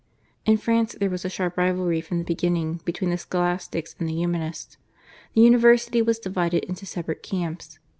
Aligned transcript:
In 0.47 0.57
France 0.57 0.95
there 0.99 1.11
was 1.11 1.25
a 1.25 1.29
sharp 1.29 1.57
rivalry 1.57 2.01
from 2.01 2.17
the 2.17 2.23
beginning 2.23 2.81
between 2.85 3.11
the 3.11 3.19
Scholastics 3.19 3.95
and 3.99 4.09
the 4.09 4.15
Humanists. 4.15 4.77
The 5.35 5.41
university 5.41 6.01
was 6.01 6.17
divided 6.17 6.63
into 6.63 6.87
separate 6.87 7.21
camps. 7.21 7.77